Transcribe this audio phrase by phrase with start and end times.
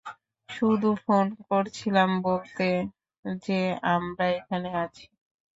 [0.49, 2.67] শুধু ফোন করছিলাম বলতে
[3.41, 3.59] যে
[3.93, 5.05] আমরা এখানে আছি।